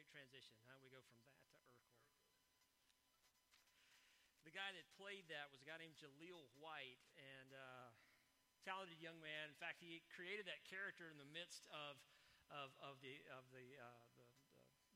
[0.00, 0.56] great transition.
[0.64, 1.60] How do we go from that to Urkel?
[4.48, 7.92] The guy that played that was a guy named Jaleel White, and uh,
[8.64, 9.52] talented young man.
[9.52, 12.00] In fact, he created that character in the midst of
[12.48, 14.24] of, of the of the, uh, the,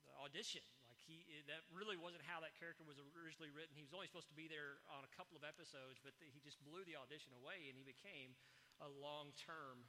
[0.08, 0.64] the audition.
[0.88, 1.20] Like he,
[1.52, 3.76] that really wasn't how that character was originally written.
[3.76, 6.40] He was only supposed to be there on a couple of episodes, but the, he
[6.40, 8.32] just blew the audition away, and he became
[8.80, 9.84] a long-term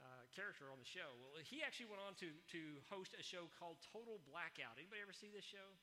[0.00, 1.16] uh, character on the show.
[1.18, 4.76] Well, he actually went on to to host a show called Total Blackout.
[4.76, 5.76] Anybody ever see this show?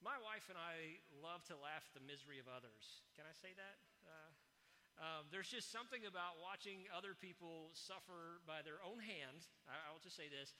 [0.00, 3.04] My wife and I love to laugh at the misery of others.
[3.12, 3.76] Can I say that?
[4.00, 4.30] Uh,
[5.00, 9.44] um, there's just something about watching other people suffer by their own hand.
[9.68, 10.56] I, I will just say this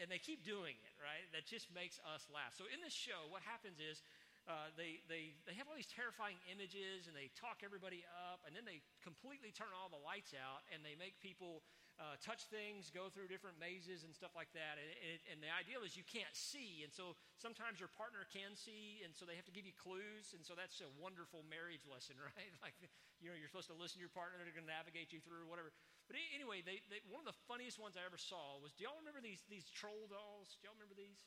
[0.00, 1.24] and they keep doing it, right?
[1.32, 2.52] That just makes us laugh.
[2.52, 4.04] So in this show, what happens is
[4.46, 8.54] uh, they, they, they have all these terrifying images and they talk everybody up, and
[8.54, 11.64] then they completely turn all the lights out and they make people
[11.96, 14.76] uh, touch things, go through different mazes and stuff like that.
[14.76, 18.52] And, and, and, the ideal is you can't see, and so sometimes your partner can
[18.52, 21.88] see, and so they have to give you clues, and so that's a wonderful marriage
[21.88, 22.52] lesson, right?
[22.60, 22.76] like,
[23.16, 25.48] you know, you're supposed to listen to your partner, they're going to navigate you through
[25.48, 25.72] whatever.
[26.04, 29.00] But anyway, they, they, one of the funniest ones I ever saw was do y'all
[29.00, 30.60] remember these, these troll dolls?
[30.60, 31.24] Do y'all remember these?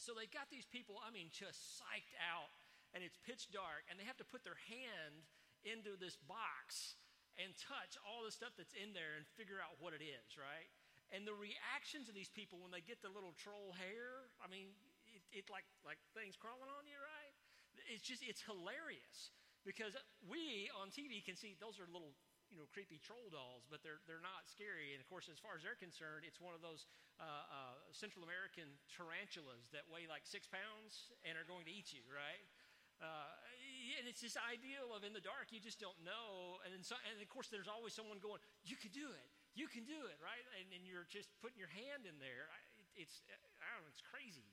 [0.00, 2.48] So they got these people, I mean, just psyched out,
[2.96, 5.20] and it's pitch dark, and they have to put their hand
[5.68, 6.96] into this box
[7.40, 10.68] and touch all the stuff that's in there and figure out what it is, right?
[11.12, 14.72] And the reactions of these people when they get the little troll hair, I mean,
[15.12, 17.32] it, it like like things crawling on you, right?
[17.88, 19.32] It's just it's hilarious
[19.64, 19.92] because
[20.24, 22.16] we on TV can see those are little
[22.52, 24.92] you know creepy troll dolls, but they're they're not scary.
[24.92, 26.84] And of course, as far as they're concerned, it's one of those
[27.16, 31.92] uh, uh, Central American tarantulas that weigh like six pounds and are going to eat
[31.92, 32.44] you, right?
[33.00, 33.34] Uh,
[33.98, 36.62] and it's this ideal of in the dark, you just don't know.
[36.66, 39.28] And, so, and of course, there's always someone going, You can do it.
[39.52, 40.44] You can do it, right?
[40.56, 42.48] And, and you're just putting your hand in there.
[42.96, 44.48] It's, I don't know, it's crazy.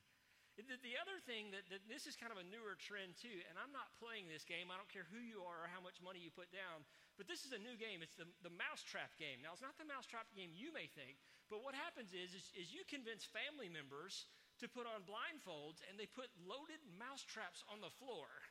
[0.59, 3.55] The, the other thing that, that, this is kind of a newer trend too, and
[3.55, 4.67] I'm not playing this game.
[4.67, 6.83] I don't care who you are or how much money you put down,
[7.15, 8.03] but this is a new game.
[8.03, 9.39] It's the, the mousetrap game.
[9.39, 12.75] Now, it's not the mousetrap game you may think, but what happens is, is, is
[12.75, 14.27] you convince family members
[14.59, 18.27] to put on blindfolds and they put loaded mouse traps on the floor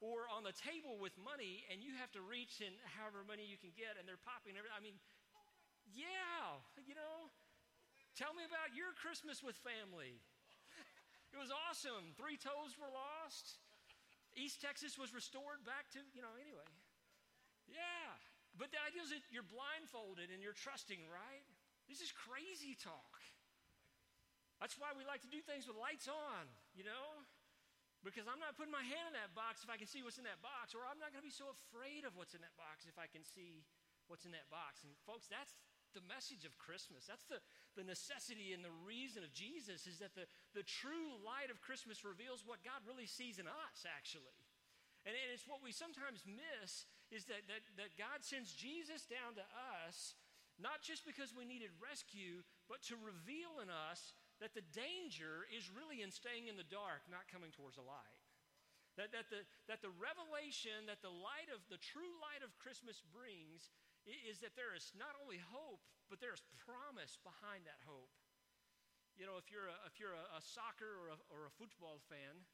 [0.00, 3.56] or on the table with money and you have to reach in however money you
[3.56, 4.76] can get and they're popping everything.
[4.76, 4.98] I mean,
[5.88, 7.32] yeah, you know,
[8.18, 10.20] tell me about your Christmas with family.
[11.32, 12.16] It was awesome.
[12.16, 13.60] Three toes were lost.
[14.36, 16.68] East Texas was restored back to, you know, anyway.
[17.68, 18.12] Yeah.
[18.56, 21.44] But the idea is that you're blindfolded and you're trusting, right?
[21.88, 23.20] This is crazy talk.
[24.60, 27.20] That's why we like to do things with lights on, you know?
[28.04, 30.28] Because I'm not putting my hand in that box if I can see what's in
[30.28, 32.86] that box, or I'm not going to be so afraid of what's in that box
[32.86, 33.66] if I can see
[34.06, 34.86] what's in that box.
[34.86, 35.58] And folks, that's
[35.96, 37.08] the message of Christmas.
[37.08, 37.40] That's the,
[37.74, 42.04] the necessity and the reason of Jesus is that the, the true light of Christmas
[42.04, 44.36] reveals what God really sees in us, actually.
[45.08, 46.84] And, and it's what we sometimes miss
[47.14, 49.46] is that, that, that God sends Jesus down to
[49.78, 50.18] us,
[50.58, 55.72] not just because we needed rescue, but to reveal in us that the danger is
[55.72, 58.20] really in staying in the dark, not coming towards the light.
[58.96, 63.04] That, that, the, that the revelation that the light of the true light of Christmas
[63.12, 63.68] brings
[64.08, 68.12] is that there is not only hope, but there's promise behind that hope.
[69.20, 72.00] You know, if you're a, if you're a, a soccer or a, or a football
[72.08, 72.44] fan,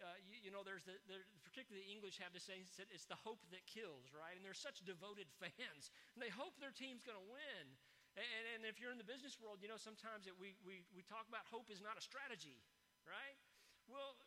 [0.00, 3.20] uh, you, you, know, there's the, the, particularly the English have this saying, it's the
[3.20, 4.32] hope that kills, right?
[4.32, 7.76] And they're such devoted fans, and they hope their team's going to win.
[8.18, 8.26] And,
[8.58, 11.30] and, if you're in the business world, you know, sometimes that we, we, we talk
[11.30, 12.58] about hope is not a strategy,
[13.06, 13.38] right?
[13.86, 14.18] Well,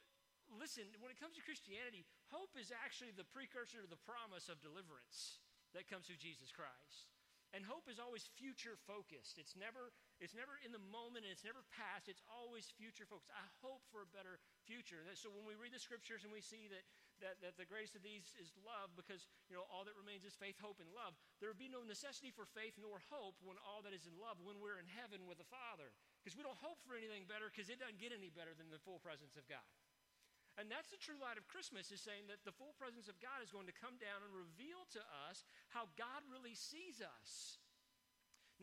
[0.55, 4.63] listen, when it comes to Christianity, hope is actually the precursor to the promise of
[4.63, 5.43] deliverance
[5.75, 7.11] that comes through Jesus Christ.
[7.53, 9.37] And hope is always future focused.
[9.37, 9.93] It's never,
[10.23, 12.07] it's never in the moment and it's never past.
[12.07, 13.35] It's always future focused.
[13.35, 15.03] I hope for a better future.
[15.19, 16.87] So when we read the scriptures and we see that,
[17.19, 20.31] that, that the greatest of these is love because, you know, all that remains is
[20.39, 21.11] faith, hope, and love,
[21.43, 24.39] there would be no necessity for faith nor hope when all that is in love,
[24.39, 25.91] when we're in heaven with the Father.
[26.23, 28.79] Because we don't hope for anything better because it doesn't get any better than the
[28.79, 29.67] full presence of God.
[30.55, 33.41] And that's the true light of Christmas, is saying that the full presence of God
[33.41, 35.43] is going to come down and reveal to us
[35.73, 37.57] how God really sees us.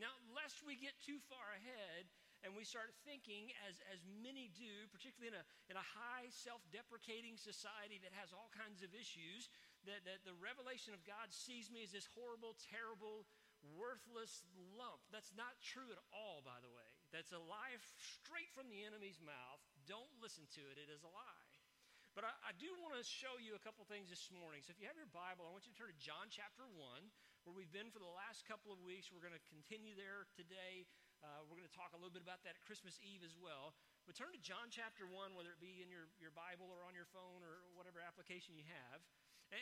[0.01, 2.09] Now, lest we get too far ahead
[2.41, 6.65] and we start thinking, as, as many do, particularly in a, in a high self
[6.73, 9.53] deprecating society that has all kinds of issues,
[9.85, 13.29] that, that the revelation of God sees me as this horrible, terrible,
[13.77, 14.41] worthless
[14.73, 15.05] lump.
[15.13, 16.89] That's not true at all, by the way.
[17.13, 19.61] That's a lie straight from the enemy's mouth.
[19.85, 21.53] Don't listen to it, it is a lie.
[22.17, 24.65] But I, I do want to show you a couple things this morning.
[24.65, 27.07] So if you have your Bible, I want you to turn to John chapter 1,
[27.45, 29.09] where we've been for the last couple of weeks.
[29.09, 30.85] We're going to continue there today.
[31.25, 33.73] Uh, we're going to talk a little bit about that at Christmas Eve as well.
[34.05, 36.93] But turn to John chapter 1, whether it be in your, your Bible or on
[36.93, 39.01] your phone or whatever application you have.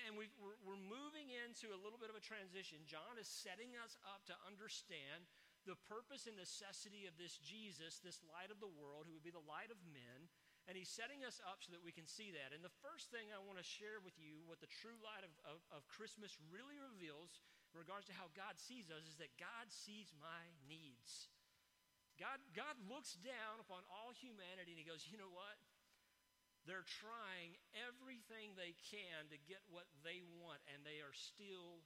[0.06, 2.86] And we are we're moving into a little bit of a transition.
[2.86, 5.26] John is setting us up to understand
[5.66, 9.34] the purpose and necessity of this Jesus, this light of the world, who would be
[9.34, 10.30] the light of men.
[10.70, 12.54] And he's setting us up so that we can see that.
[12.54, 15.34] And the first thing I want to share with you, what the true light of,
[15.42, 17.42] of, of Christmas really reveals
[17.74, 21.30] in regards to how God sees us, is that God sees my needs.
[22.18, 25.56] God, God looks down upon all humanity and he goes, you know what?
[26.68, 27.56] They're trying
[27.88, 31.82] everything they can to get what they want, and they are still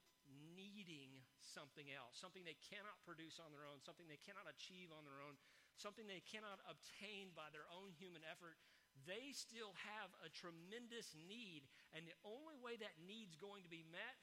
[0.58, 5.06] needing something else, something they cannot produce on their own, something they cannot achieve on
[5.06, 5.38] their own,
[5.78, 8.58] something they cannot obtain by their own human effort.
[9.06, 13.86] They still have a tremendous need, and the only way that need's going to be
[13.88, 14.18] met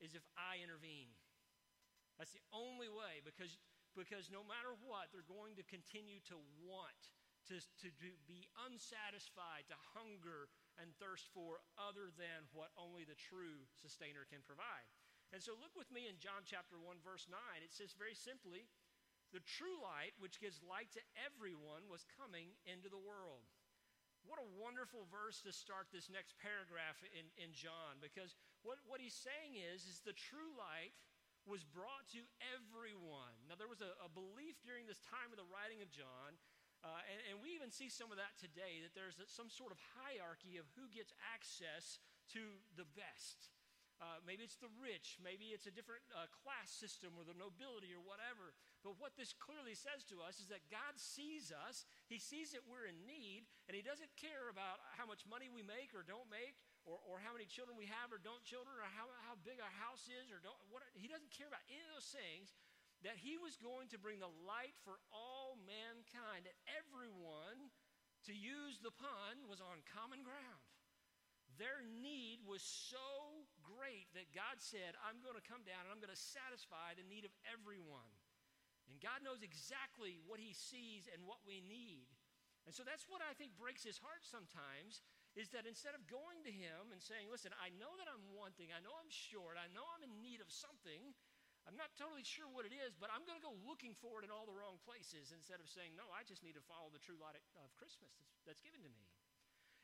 [0.00, 1.12] is if I intervene.
[2.18, 3.54] That's the only way because,
[3.94, 6.36] because no matter what, they're going to continue to
[6.66, 7.10] want
[7.46, 13.16] to, to, to be unsatisfied, to hunger and thirst for other than what only the
[13.16, 14.86] true sustainer can provide.
[15.32, 17.38] And so look with me in John chapter 1, verse 9.
[17.60, 18.68] It says very simply,
[19.32, 23.44] the true light, which gives light to everyone, was coming into the world.
[24.24, 29.00] What a wonderful verse to start this next paragraph in, in John, because what, what
[29.02, 30.94] he's saying is, is the true light
[31.46, 32.20] was brought to
[32.52, 33.36] everyone.
[33.48, 36.36] Now, there was a, a belief during this time of the writing of John
[36.86, 39.82] uh, and, and, we even see some of that today, that there's some sort of
[39.98, 41.98] hierarchy of who gets access
[42.30, 43.50] to the best.
[43.98, 47.90] Uh, maybe it's the rich, maybe it's a different uh, class system or the nobility
[47.90, 48.54] or whatever.
[48.86, 52.62] But what this clearly says to us is that God sees us, He sees that
[52.62, 56.30] we're in need, and He doesn't care about how much money we make or don't
[56.30, 59.60] make, or, or how many children we have or don't children, or how, how big
[59.60, 60.56] our house is, or don't.
[60.72, 62.56] What, he doesn't care about any of those things
[63.04, 67.70] that he was going to bring the light for all mankind, that everyone,
[68.26, 70.64] to use the pun, was on common ground.
[71.60, 76.02] Their need was so great that God said, I'm going to come down and I'm
[76.02, 78.14] going to satisfy the need of everyone.
[78.86, 82.08] And God knows exactly what He sees and what we need.
[82.66, 85.02] And so that's what I think breaks His heart sometimes
[85.36, 88.72] is that instead of going to Him and saying, Listen, I know that I'm wanting,
[88.72, 91.12] I know I'm short, I know I'm in need of something,
[91.68, 94.24] I'm not totally sure what it is, but I'm going to go looking for it
[94.24, 97.02] in all the wrong places instead of saying, no, I just need to follow the
[97.02, 99.04] true light of Christmas that's, that's given to me.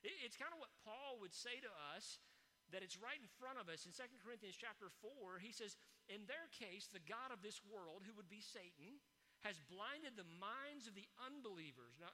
[0.00, 2.24] It, it's kind of what Paul would say to us
[2.72, 5.44] that it's right in front of us in 2 Corinthians chapter 4.
[5.44, 5.76] He says,
[6.08, 8.96] in their case, the God of this world, who would be Satan,
[9.44, 12.00] has blinded the minds of the unbelievers.
[12.00, 12.10] Now,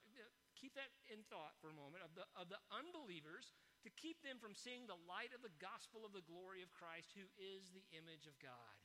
[0.59, 3.55] keep that in thought for a moment of the, of the unbelievers
[3.87, 7.15] to keep them from seeing the light of the gospel of the glory of Christ,
[7.15, 8.77] who is the image of God.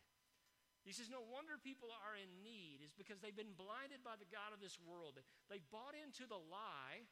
[0.86, 4.30] He says, No wonder people are in need, is because they've been blinded by the
[4.30, 5.18] God of this world.
[5.50, 7.10] They bought into the lie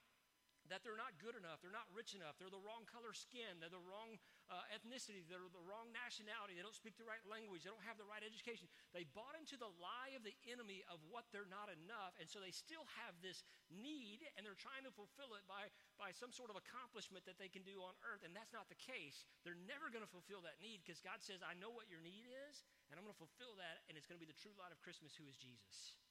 [0.72, 3.74] that they're not good enough, they're not rich enough, they're the wrong color skin, they're
[3.74, 4.16] the wrong
[4.48, 8.00] uh, ethnicity, they're the wrong nationality, they don't speak the right language, they don't have
[8.00, 8.72] the right education.
[8.96, 12.40] They bought into the lie of the enemy of what they're not enough, and so
[12.40, 15.68] they still have this need, and they're trying to fulfill it by,
[16.00, 18.80] by some sort of accomplishment that they can do on earth, and that's not the
[18.80, 19.28] case.
[19.44, 22.28] They're never going to fulfill that need because God says, I know what your need
[22.48, 24.72] is, and I'm going to fulfill that, and it's going to be the true light
[24.72, 26.03] of Christmas, who is Jesus.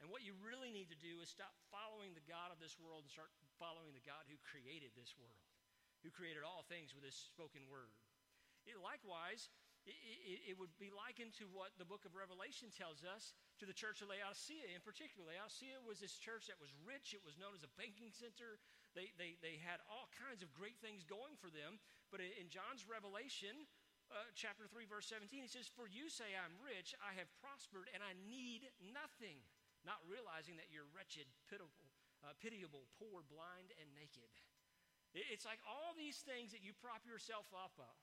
[0.00, 3.08] And what you really need to do is stop following the God of this world
[3.08, 5.40] and start following the God who created this world,
[6.04, 7.96] who created all things with his spoken word.
[8.68, 9.48] It, likewise,
[9.86, 9.94] it,
[10.26, 13.76] it, it, would be likened to what the book of Revelation tells us to the
[13.76, 15.30] church of Laodicea in particular.
[15.30, 18.58] Laodicea was this church that was rich, it was known as a banking center.
[18.98, 21.78] They, they, they had all kinds of great things going for them.
[22.10, 23.68] But in John's Revelation,
[24.10, 27.86] uh, chapter 3, verse 17, he says, For you say, I'm rich, I have prospered,
[27.94, 29.42] and I need nothing
[29.86, 31.88] not realizing that you're wretched, pitiable,
[32.26, 34.28] uh, pitiable, poor, blind, and naked.
[35.14, 37.96] It's like all these things that you prop yourself up of,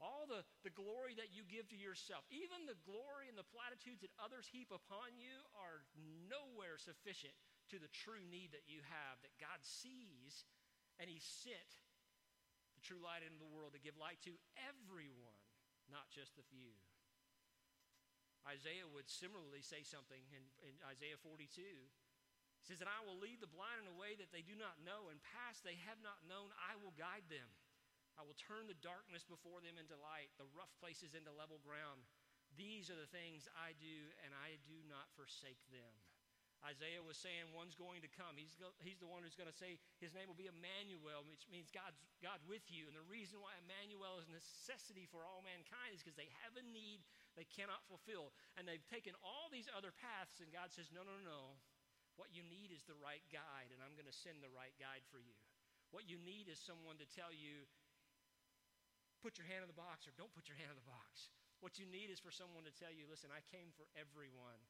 [0.00, 4.00] all the, the glory that you give to yourself, even the glory and the platitudes
[4.00, 5.84] that others heap upon you are
[6.30, 7.34] nowhere sufficient
[7.68, 10.48] to the true need that you have that God sees,
[10.96, 11.70] and He sent
[12.78, 15.40] the true light into the world to give light to everyone,
[15.92, 16.72] not just the few.
[18.44, 21.64] Isaiah would similarly say something in, in Isaiah 42.
[21.64, 24.80] He says, And I will lead the blind in a way that they do not
[24.84, 27.48] know, and paths they have not known, I will guide them.
[28.14, 32.06] I will turn the darkness before them into light, the rough places into level ground.
[32.54, 35.90] These are the things I do, and I do not forsake them.
[36.64, 38.40] Isaiah was saying one's going to come.
[38.40, 41.44] He's, go, he's the one who's going to say his name will be Emmanuel, which
[41.52, 42.88] means God's, God with you.
[42.88, 46.56] And the reason why Emmanuel is a necessity for all mankind is because they have
[46.56, 48.34] a need they cannot fulfill.
[48.54, 51.58] And they've taken all these other paths, and God says, No, no, no.
[52.14, 55.02] What you need is the right guide, and I'm going to send the right guide
[55.10, 55.34] for you.
[55.90, 57.66] What you need is someone to tell you,
[59.18, 61.30] put your hand in the box or don't put your hand in the box.
[61.58, 64.62] What you need is for someone to tell you, listen, I came for everyone.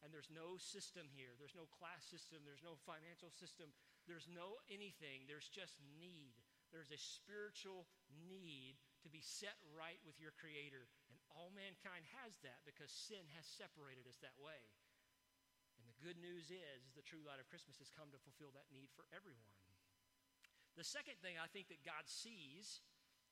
[0.00, 1.36] And there's no system here.
[1.36, 2.40] There's no class system.
[2.48, 3.68] There's no financial system.
[4.08, 5.28] There's no anything.
[5.28, 6.40] There's just need.
[6.72, 10.88] There's a spiritual need to be set right with your Creator.
[11.34, 14.60] All mankind has that because sin has separated us that way.
[15.78, 18.68] And the good news is the true light of Christmas has come to fulfill that
[18.68, 19.56] need for everyone.
[20.78, 22.82] The second thing I think that God sees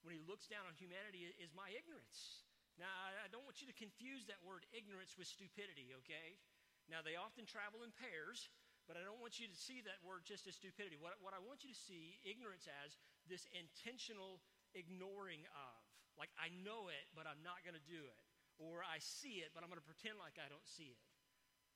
[0.03, 2.45] when He looks down on humanity is my ignorance.
[2.79, 6.39] Now, I don't want you to confuse that word ignorance with stupidity, okay?
[6.87, 8.47] Now, they often travel in pairs,
[8.87, 10.95] but I don't want you to see that word just as stupidity.
[10.95, 12.95] What, what I want you to see ignorance as
[13.27, 14.39] this intentional
[14.79, 15.88] ignoring of.
[16.19, 18.21] Like, I know it, but I'm not going to do it.
[18.59, 21.03] Or I see it, but I'm going to pretend like I don't see it.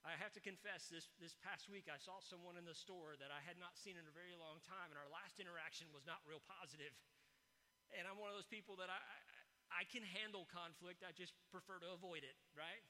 [0.02, 3.30] I have to confess, this, this past week I saw someone in the store that
[3.30, 6.18] I had not seen in a very long time, and our last interaction was not
[6.26, 6.90] real positive.
[7.94, 8.98] And I'm one of those people that I,
[9.70, 12.82] I, can handle conflict, I just prefer to avoid it, right?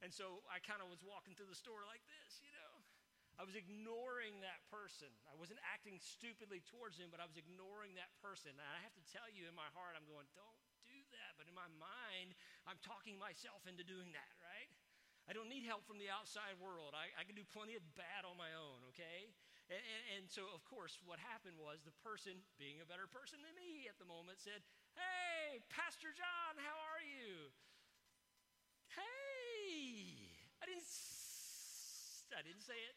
[0.00, 2.80] And so I kind of was walking through the store like this, you know.
[3.36, 5.12] I was ignoring that person.
[5.28, 8.56] I wasn't acting stupidly towards him, but I was ignoring that person.
[8.56, 10.65] And I have to tell you, in my heart, I'm going, don't.
[11.36, 12.32] But in my mind,
[12.64, 14.72] I'm talking myself into doing that, right?
[15.26, 16.94] I don't need help from the outside world.
[16.94, 19.34] I, I can do plenty of bad on my own, okay?
[19.66, 23.42] And, and, and so, of course, what happened was the person, being a better person
[23.42, 24.62] than me at the moment, said,
[24.94, 27.50] Hey, Pastor John, how are you?
[28.94, 30.30] Hey,
[30.62, 30.86] I didn't,
[32.30, 32.94] I didn't say it,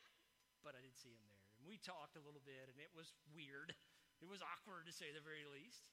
[0.62, 1.41] but I did see him there.
[1.58, 3.74] And we talked a little bit, and it was weird.
[4.22, 5.89] It was awkward to say the very least.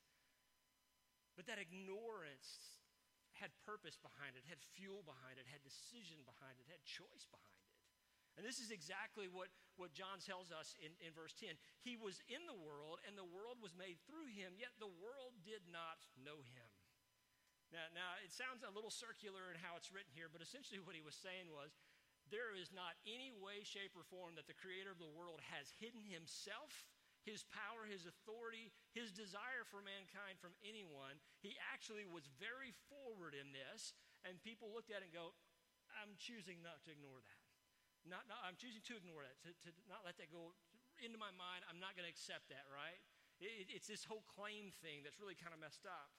[1.36, 2.80] But that ignorance
[3.36, 7.60] had purpose behind it, had fuel behind it, had decision behind it, had choice behind
[7.60, 7.76] it.
[8.36, 9.48] And this is exactly what,
[9.80, 11.56] what John tells us in, in verse 10.
[11.80, 15.36] He was in the world, and the world was made through him, yet the world
[15.40, 16.68] did not know him.
[17.72, 20.94] Now, now, it sounds a little circular in how it's written here, but essentially what
[20.94, 21.72] he was saying was
[22.28, 25.72] there is not any way, shape, or form that the creator of the world has
[25.80, 26.86] hidden himself,
[27.26, 31.18] his power, his authority, his desire for mankind from anyone.
[31.42, 33.92] He actually was very forward in this,
[34.22, 35.34] and people looked at it and go,
[35.98, 37.42] I'm choosing not to ignore that.
[38.06, 40.54] Not, not, I'm choosing to ignore that, to, to not let that go
[41.02, 41.66] into my mind.
[41.66, 43.02] I'm not going to accept that, right?
[43.42, 46.14] It, it's this whole claim thing that's really kind of messed up.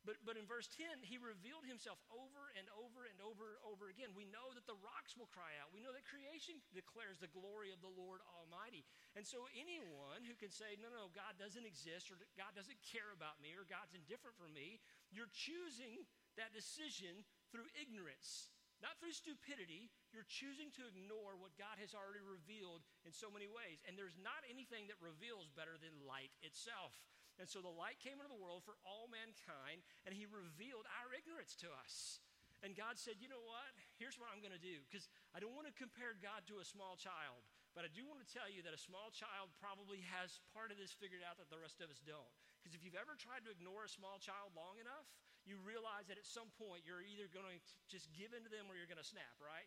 [0.00, 3.92] But, but in verse 10, he revealed himself over and over and over and over
[3.92, 4.16] again.
[4.16, 5.68] We know that the rocks will cry out.
[5.76, 8.88] We know that creation declares the glory of the Lord Almighty.
[9.12, 13.12] And so, anyone who can say, no, no, God doesn't exist, or God doesn't care
[13.12, 14.80] about me, or God's indifferent for me,
[15.12, 16.08] you're choosing
[16.40, 17.20] that decision
[17.52, 18.48] through ignorance,
[18.80, 19.92] not through stupidity.
[20.16, 23.84] You're choosing to ignore what God has already revealed in so many ways.
[23.84, 26.96] And there's not anything that reveals better than light itself.
[27.40, 31.08] And so the light came into the world for all mankind, and he revealed our
[31.16, 32.20] ignorance to us.
[32.60, 33.72] And God said, You know what?
[33.96, 34.84] Here's what I'm going to do.
[34.84, 37.40] Because I don't want to compare God to a small child,
[37.72, 40.76] but I do want to tell you that a small child probably has part of
[40.76, 42.28] this figured out that the rest of us don't.
[42.60, 45.08] Because if you've ever tried to ignore a small child long enough,
[45.48, 47.56] you realize that at some point you're either going to
[47.88, 49.64] just give in to them or you're going to snap, right?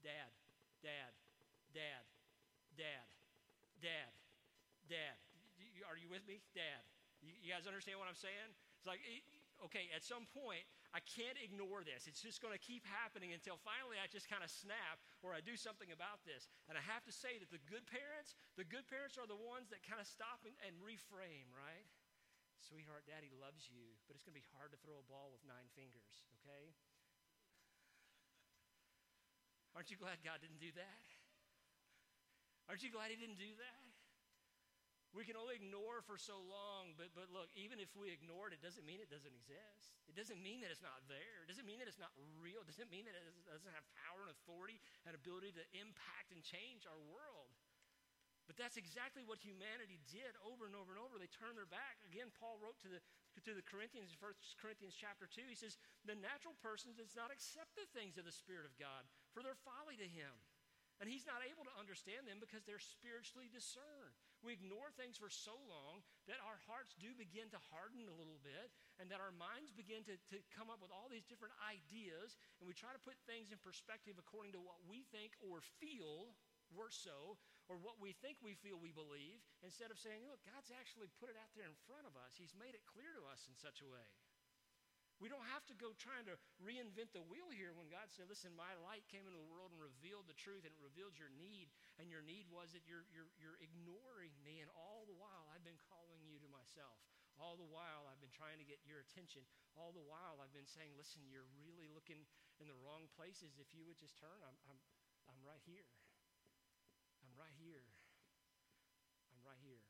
[0.00, 0.32] Dad,
[0.80, 1.12] dad,
[1.76, 2.04] dad,
[2.72, 3.04] dad,
[3.84, 4.10] dad,
[4.88, 5.16] dad.
[5.84, 6.40] Are you with me?
[6.56, 6.80] Dad,
[7.22, 8.50] you, guys understand what I'm saying?
[8.82, 8.98] It's like,
[9.62, 12.10] okay, at some point, I can't ignore this.
[12.10, 15.40] It's just going to keep happening until finally I just kind of snap or I
[15.40, 16.50] do something about this.
[16.66, 19.70] And I have to say that the good parents, the good parents are the ones
[19.70, 21.86] that kind of stop and, and reframe, right?
[22.58, 25.42] Sweetheart, daddy loves you, but it's going to be hard to throw a ball with
[25.46, 26.74] nine fingers, okay?
[29.74, 31.02] Aren't you glad God didn't do that?
[32.68, 33.91] Aren't you glad He didn't do that?
[35.12, 38.56] We can only ignore for so long, but, but look, even if we ignore it,
[38.56, 39.92] it doesn't mean it doesn't exist.
[40.08, 41.44] It doesn't mean that it's not there.
[41.44, 42.64] It doesn't mean that it's not real.
[42.64, 46.40] It doesn't mean that it doesn't have power and authority and ability to impact and
[46.40, 47.52] change our world.
[48.48, 51.20] But that's exactly what humanity did over and over and over.
[51.20, 52.00] They turned their back.
[52.08, 53.00] Again, Paul wrote to the,
[53.44, 55.78] to the Corinthians, 1 Corinthians chapter 2, he says,
[56.08, 59.60] The natural person does not accept the things of the Spirit of God, for they're
[59.60, 60.34] folly to him.
[60.98, 64.18] And he's not able to understand them because they're spiritually discerned.
[64.42, 68.42] We ignore things for so long that our hearts do begin to harden a little
[68.42, 72.34] bit and that our minds begin to, to come up with all these different ideas
[72.58, 76.34] and we try to put things in perspective according to what we think or feel,
[76.74, 77.38] worse so,
[77.70, 81.30] or what we think we feel we believe, instead of saying, look, God's actually put
[81.30, 82.34] it out there in front of us.
[82.34, 84.02] He's made it clear to us in such a way.
[85.22, 88.50] We don't have to go trying to reinvent the wheel here when God said, Listen,
[88.58, 91.70] my light came into the world and revealed the truth and it revealed your need.
[92.02, 94.58] And your need was that you're, you're, you're ignoring me.
[94.58, 96.98] And all the while, I've been calling you to myself.
[97.38, 99.46] All the while, I've been trying to get your attention.
[99.78, 102.26] All the while, I've been saying, Listen, you're really looking
[102.58, 103.62] in the wrong places.
[103.62, 104.78] If you would just turn, I'm, I'm,
[105.30, 105.86] I'm right here.
[107.22, 107.86] I'm right here.
[109.30, 109.86] I'm right here.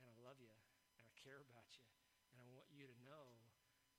[0.00, 0.56] And I love you.
[0.96, 1.84] And I care about you.
[2.32, 3.35] And I want you to know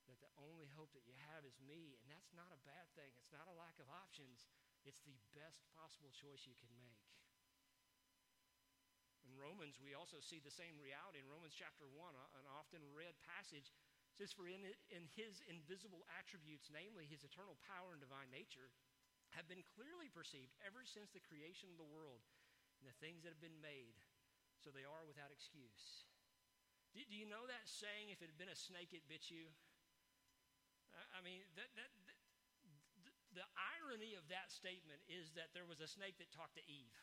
[0.08, 1.96] that the only hope that you have is me.
[2.02, 3.12] And that's not a bad thing.
[3.20, 4.48] It's not a lack of options.
[4.88, 7.04] It's the best possible choice you can make.
[9.28, 11.20] In Romans, we also see the same reality.
[11.20, 13.76] In Romans chapter 1, uh, an often read passage
[14.16, 18.72] says, For in, in his invisible attributes, namely his eternal power and divine nature,
[19.36, 22.24] have been clearly perceived ever since the creation of the world
[22.80, 24.00] and the things that have been made,
[24.64, 26.08] so they are without excuse.
[26.96, 29.52] Do, do you know that saying, if it had been a snake, it bit you?
[31.16, 31.92] I mean, that, that,
[33.36, 33.46] the
[33.78, 36.98] irony of that statement is that there was a snake that talked to Eve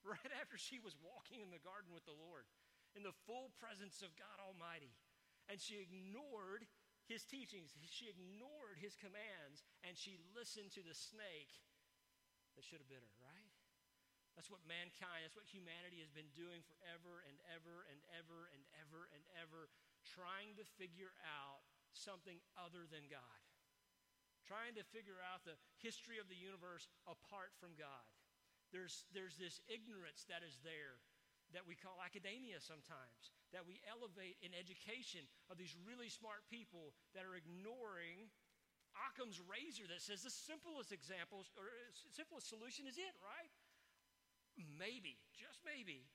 [0.16, 2.48] right after she was walking in the garden with the Lord
[2.96, 4.96] in the full presence of God Almighty.
[5.46, 6.66] And she ignored
[7.10, 11.58] his teachings, she ignored his commands, and she listened to the snake
[12.54, 13.50] that should have been her, right?
[14.38, 18.62] That's what mankind, that's what humanity has been doing forever and ever and ever and
[18.78, 19.74] ever and ever,
[20.06, 23.40] trying to figure out something other than God.
[24.46, 28.06] Trying to figure out the history of the universe apart from God.
[28.74, 30.98] There's, there's this ignorance that is there
[31.50, 36.94] that we call academia sometimes, that we elevate in education of these really smart people
[37.14, 38.30] that are ignoring
[39.10, 43.50] Occam's razor that says the simplest example or uh, simplest solution is it, right?
[44.58, 46.10] Maybe, just maybe,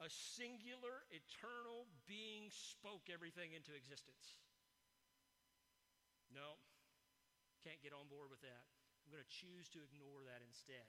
[0.00, 4.40] a singular, eternal being spoke everything into existence.
[6.30, 6.58] No,
[7.66, 8.64] can't get on board with that.
[9.04, 10.86] I'm going to choose to ignore that instead.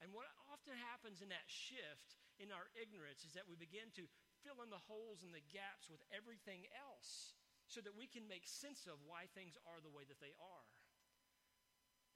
[0.00, 4.08] And what often happens in that shift in our ignorance is that we begin to
[4.40, 7.36] fill in the holes and the gaps with everything else
[7.68, 10.68] so that we can make sense of why things are the way that they are.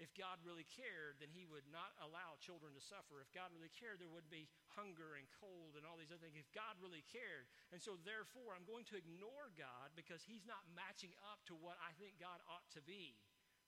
[0.03, 3.23] If God really cared, then He would not allow children to suffer.
[3.23, 6.39] If God really cared, there would be hunger and cold and all these other things.
[6.39, 7.47] If God really cared.
[7.71, 11.79] And so, therefore, I'm going to ignore God because He's not matching up to what
[11.79, 13.15] I think God ought to be.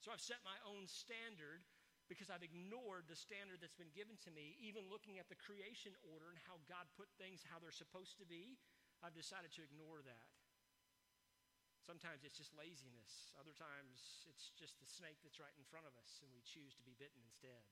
[0.03, 1.63] So, I've set my own standard
[2.11, 5.95] because I've ignored the standard that's been given to me, even looking at the creation
[6.07, 8.59] order and how God put things how they're supposed to be.
[9.03, 10.36] I've decided to ignore that.
[11.87, 13.31] Sometimes it's just laziness.
[13.39, 16.75] Other times it's just the snake that's right in front of us and we choose
[16.75, 17.63] to be bitten instead.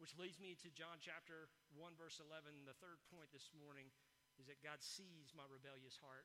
[0.00, 2.64] Which leads me to John chapter 1, verse 11.
[2.64, 3.92] The third point this morning
[4.40, 6.24] is that God sees my rebellious heart.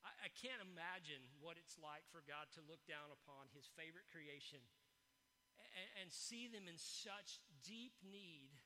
[0.00, 4.08] I, I can't imagine what it's like for God to look down upon his favorite
[4.08, 4.64] creation
[5.76, 8.56] and, and see them in such deep need,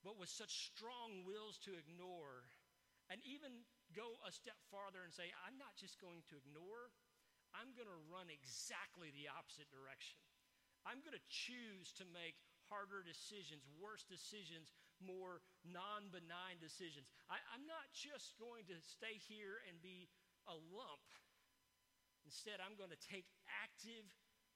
[0.00, 2.48] but with such strong wills to ignore,
[3.12, 6.90] and even go a step farther and say, I'm not just going to ignore,
[7.54, 10.18] I'm going to run exactly the opposite direction.
[10.84, 12.36] I'm going to choose to make
[12.68, 17.08] harder decisions, worse decisions, more non benign decisions.
[17.30, 20.10] I, am not just going to stay here and be
[20.50, 21.08] a lump.
[22.26, 24.04] Instead, I'm going to take active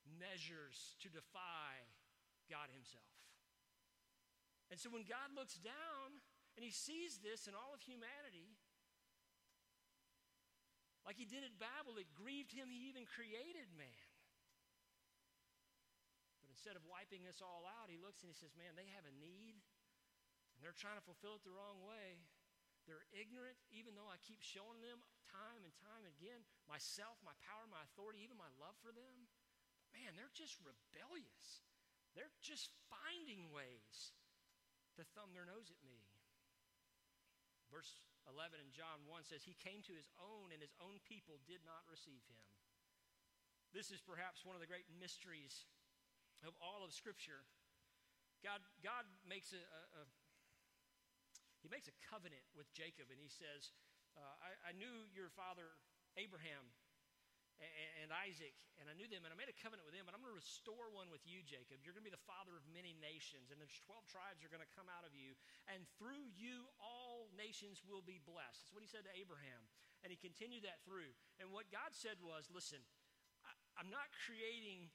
[0.04, 1.86] measures to defy
[2.48, 3.08] God Himself.
[4.68, 6.20] And so when God looks down
[6.56, 8.57] and He sees this in all of humanity,
[11.08, 14.12] like he did at Babel, it grieved him he even created man.
[16.44, 19.08] But instead of wiping us all out, he looks and he says, Man, they have
[19.08, 19.56] a need,
[20.52, 22.20] and they're trying to fulfill it the wrong way.
[22.84, 25.00] They're ignorant, even though I keep showing them
[25.32, 29.32] time and time again myself, my power, my authority, even my love for them.
[29.96, 31.64] Man, they're just rebellious.
[32.12, 34.12] They're just finding ways
[35.00, 36.04] to thumb their nose at me.
[37.72, 37.96] Verse
[38.28, 41.64] 11 in John 1 says, He came to his own, and his own people did
[41.64, 42.44] not receive him.
[43.72, 45.68] This is perhaps one of the great mysteries
[46.44, 47.44] of all of Scripture.
[48.40, 50.02] God, God makes a, a, a
[51.58, 53.74] he makes a covenant with Jacob, and he says,
[54.14, 55.74] uh, I, I knew your father
[56.14, 56.70] Abraham
[57.58, 60.22] and Isaac, and I knew them, and I made a covenant with them, but I'm
[60.22, 61.82] going to restore one with you, Jacob.
[61.82, 64.62] You're going to be the father of many nations, and there's 12 tribes are going
[64.62, 65.34] to come out of you,
[65.66, 68.64] and through you all nations will be blessed.
[68.64, 69.66] That's what he said to Abraham,
[70.06, 71.10] and he continued that through.
[71.42, 72.78] And what God said was, listen,
[73.42, 73.50] I,
[73.82, 74.88] I'm not creating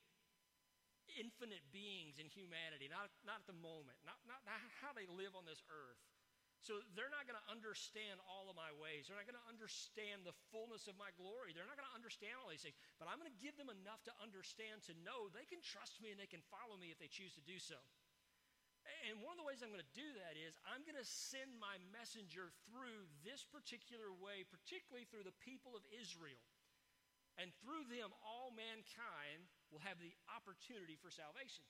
[1.20, 5.36] infinite beings in humanity, not, not at the moment, not, not, not how they live
[5.36, 6.00] on this earth.
[6.64, 9.12] So they're not going to understand all of my ways.
[9.12, 11.52] They're not going to understand the fullness of my glory.
[11.52, 12.80] They're not going to understand all these things.
[12.96, 16.16] But I'm going to give them enough to understand, to know they can trust me
[16.16, 17.76] and they can follow me if they choose to do so.
[19.08, 21.52] And one of the ways I'm going to do that is I'm going to send
[21.60, 26.40] my messenger through this particular way, particularly through the people of Israel.
[27.36, 31.68] And through them, all mankind will have the opportunity for salvation.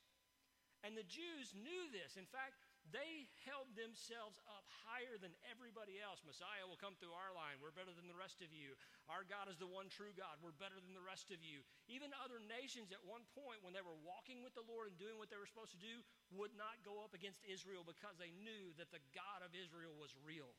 [0.84, 2.20] And the Jews knew this.
[2.20, 2.60] In fact,
[2.92, 6.20] they held themselves up higher than everybody else.
[6.20, 7.56] Messiah will come through our line.
[7.56, 8.76] We're better than the rest of you.
[9.08, 10.36] Our God is the one true God.
[10.44, 11.64] We're better than the rest of you.
[11.88, 15.16] Even other nations at one point, when they were walking with the Lord and doing
[15.16, 16.04] what they were supposed to do,
[16.36, 20.12] would not go up against Israel because they knew that the God of Israel was
[20.20, 20.52] real.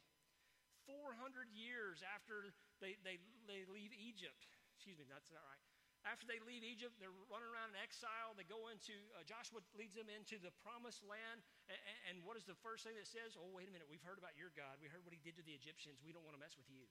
[0.89, 3.17] 400 years after they, they,
[3.49, 4.45] they leave Egypt,
[4.77, 5.65] excuse me, that's not right.
[6.05, 8.37] After they leave Egypt, they're running around in exile.
[8.37, 11.41] They go into, uh, Joshua leads them into the promised land.
[11.65, 13.33] And, and what is the first thing that says?
[13.33, 14.77] Oh, wait a minute, we've heard about your God.
[14.77, 16.05] We heard what he did to the Egyptians.
[16.05, 16.85] We don't want to mess with you.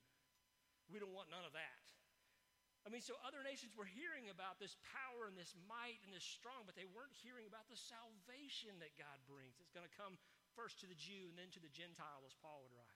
[0.90, 1.79] We don't want none of that.
[2.85, 6.27] I mean, so other nations were hearing about this power and this might and this
[6.27, 9.57] strong, but they weren't hearing about the salvation that God brings.
[9.57, 10.20] It's going to come
[10.53, 12.93] first to the Jew and then to the Gentile, as Paul would write.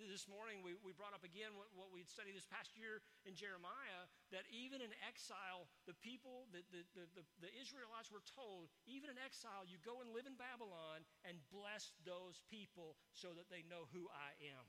[0.00, 3.36] This morning, we, we brought up again what, what we studied this past year in
[3.36, 9.12] Jeremiah that even in exile, the people, the, the, the, the, Israelites were told, even
[9.12, 13.68] in exile, you go and live in Babylon and bless those people so that they
[13.68, 14.64] know who I am.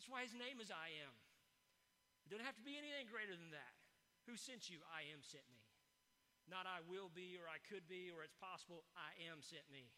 [0.00, 1.12] That's why his name is I am.
[2.24, 3.76] It doesn't have to be anything greater than that.
[4.24, 4.80] Who sent you?
[4.88, 5.68] I am sent me.
[6.48, 8.88] Not I will be or I could be or it's possible.
[8.96, 9.92] I am sent me.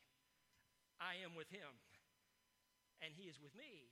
[0.99, 1.79] I am with him
[3.05, 3.91] and He is with me.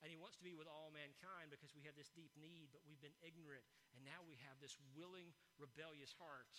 [0.00, 2.86] And He wants to be with all mankind because we have this deep need, but
[2.86, 3.64] we've been ignorant.
[3.92, 6.54] And now we have this willing, rebellious heart.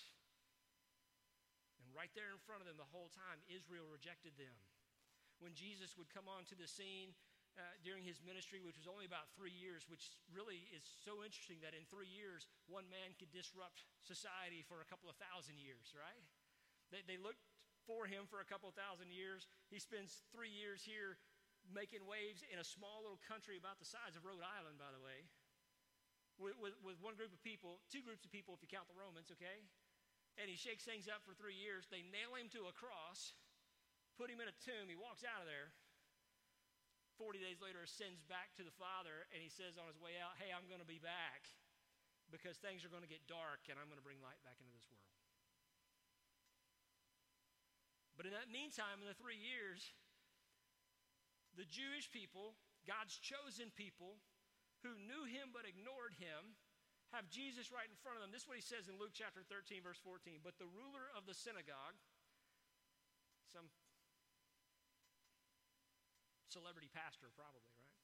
[1.82, 4.56] And right there in front of them the whole time, Israel rejected them.
[5.40, 7.16] When Jesus would come onto the scene,
[7.56, 11.56] uh, during his ministry, which was only about three years, which really is so interesting
[11.64, 15.96] that in three years, one man could disrupt society for a couple of thousand years,
[15.96, 16.20] right?
[16.92, 17.48] They, they looked
[17.88, 19.48] for him for a couple of thousand years.
[19.72, 21.16] He spends three years here
[21.72, 25.02] making waves in a small little country about the size of Rhode Island, by the
[25.02, 25.26] way,
[26.38, 28.98] with, with, with, one group of people, two groups of people if you count the
[28.98, 29.64] Romans, okay?
[30.36, 31.88] And he shakes things up for three years.
[31.88, 33.34] They nail him to a cross,
[34.20, 34.92] put him in a tomb.
[34.92, 35.72] He walks out of there.
[37.16, 40.36] 40 days later, ascends back to the Father, and he says on his way out,
[40.36, 41.48] Hey, I'm going to be back
[42.28, 44.76] because things are going to get dark, and I'm going to bring light back into
[44.76, 45.16] this world.
[48.20, 49.96] But in that meantime, in the three years,
[51.56, 54.20] the Jewish people, God's chosen people,
[54.84, 56.54] who knew him but ignored him,
[57.16, 58.30] have Jesus right in front of them.
[58.30, 60.44] This is what he says in Luke chapter 13, verse 14.
[60.44, 61.98] But the ruler of the synagogue,
[63.50, 63.72] some
[66.52, 67.96] celebrity pastor probably, right?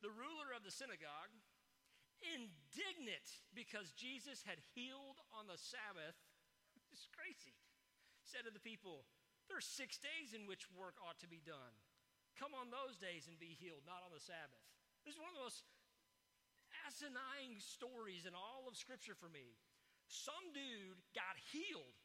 [0.00, 1.30] The ruler of the synagogue,
[2.24, 6.18] indignant because Jesus had healed on the Sabbath,
[6.92, 7.54] it's crazy,
[8.24, 9.04] said to the people,
[9.46, 11.74] There are six days in which work ought to be done.
[12.40, 14.62] Come on those days and be healed, not on the Sabbath.
[15.04, 15.66] This is one of the most
[16.86, 19.58] asinine stories in all of Scripture for me.
[20.08, 21.96] Some dude got healed.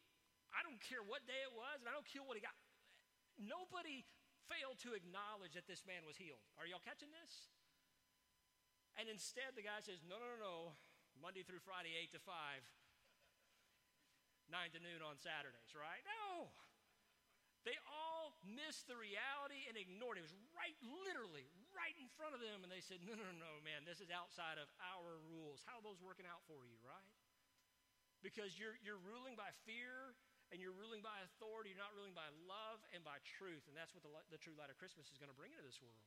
[0.55, 2.55] I don't care what day it was, and I don't care what he got.
[3.37, 4.07] Nobody
[4.47, 6.41] failed to acknowledge that this man was healed.
[6.55, 7.51] Are y'all catching this?
[8.97, 10.57] And instead, the guy says, No, no, no, no.
[11.19, 12.33] Monday through Friday, 8 to 5,
[14.53, 16.01] 9 to noon on Saturdays, right?
[16.05, 16.53] No.
[17.65, 18.06] They all
[18.45, 20.25] missed the reality and ignored it.
[20.25, 22.61] It was right, literally, right in front of them.
[22.61, 25.65] And they said, No, no, no, man, this is outside of our rules.
[25.65, 27.11] How are those working out for you, right?
[28.25, 30.17] Because you're, you're ruling by fear
[30.49, 31.73] and you're ruling by authority.
[31.73, 33.67] You're not ruling by love and by truth.
[33.69, 35.77] And that's what the, the true light of Christmas is going to bring into this
[35.83, 36.01] world.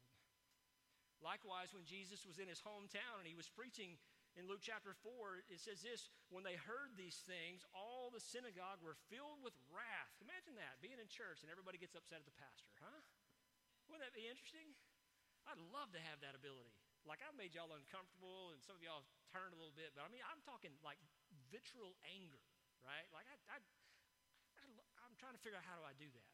[1.20, 4.00] Likewise, when Jesus was in his hometown and he was preaching
[4.38, 8.78] in Luke chapter 4, it says this when they heard these things, all the synagogue
[8.78, 10.14] were filled with wrath.
[10.22, 13.02] Imagine that, being in church and everybody gets upset at the pastor, huh?
[13.90, 14.70] Wouldn't that be interesting?
[15.50, 16.70] I'd love to have that ability.
[17.02, 20.08] Like, I've made y'all uncomfortable, and some of y'all turned a little bit, but I
[20.12, 21.00] mean, I'm talking like
[21.50, 22.44] vitriol anger,
[22.84, 23.08] right?
[23.10, 24.64] Like, I, I, I,
[25.02, 26.30] I'm trying to figure out how do I do that.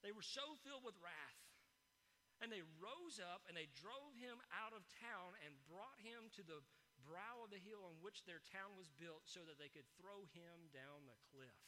[0.00, 1.45] They were so filled with wrath
[2.40, 6.42] and they rose up and they drove him out of town and brought him to
[6.44, 6.60] the
[7.04, 10.26] brow of the hill on which their town was built so that they could throw
[10.36, 11.60] him down the cliff.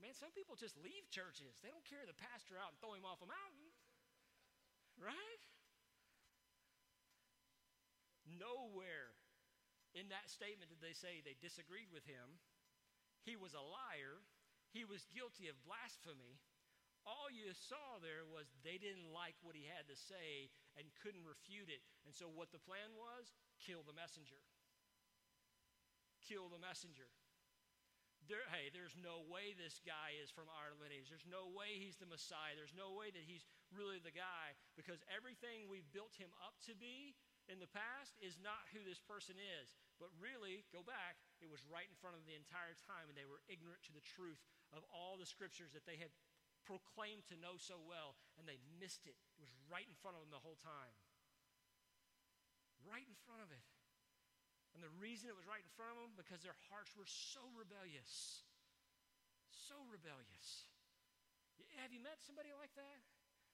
[0.00, 1.56] Man, some people just leave churches.
[1.64, 3.68] They don't carry the pastor out and throw him off a mountain.
[5.00, 5.42] Right?
[8.28, 9.16] Nowhere
[9.96, 12.40] in that statement did they say they disagreed with him.
[13.24, 14.20] He was a liar
[14.74, 16.42] he was guilty of blasphemy,
[17.04, 21.24] all you saw there was they didn't like what he had to say and couldn't
[21.24, 21.84] refute it.
[22.04, 24.40] And so, what the plan was kill the messenger.
[26.24, 27.08] Kill the messenger.
[28.24, 31.12] There, hey, there's no way this guy is from our lineage.
[31.12, 32.56] There's no way he's the Messiah.
[32.56, 36.72] There's no way that he's really the guy because everything we've built him up to
[36.72, 37.12] be
[37.52, 39.76] in the past is not who this person is.
[40.00, 43.16] But really, go back, it was right in front of them the entire time, and
[43.16, 44.40] they were ignorant to the truth
[44.72, 46.10] of all the scriptures that they had
[46.64, 49.16] proclaimed to know so well, and they missed it.
[49.36, 50.96] It was right in front of them the whole time.
[52.84, 53.64] Right in front of it.
[54.74, 57.44] And the reason it was right in front of them, because their hearts were so
[57.54, 58.42] rebellious.
[59.48, 60.68] So rebellious.
[61.78, 63.00] Have you met somebody like that?